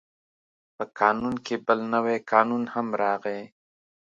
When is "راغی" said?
3.01-3.41